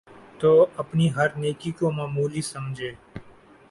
تو 0.39 0.51
اپنی 0.77 1.07
ہر 1.15 1.27
نیکی 1.35 1.71
کو 1.71 1.91
معمولی 1.91 2.41
سمجھے 2.43 2.91